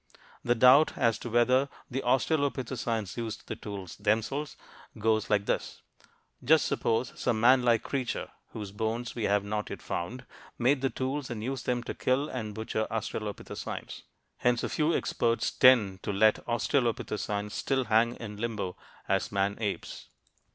[0.43, 4.57] The doubt as to whether the australopithecines used the tools themselves
[4.97, 5.83] goes like this
[6.43, 10.25] just suppose some man like creature (whose bones we have not yet found)
[10.57, 14.01] made the tools and used them to kill and butcher australopithecines.
[14.37, 18.75] Hence a few experts tend to let australopithecines still hang in limbo
[19.07, 20.07] as "man apes."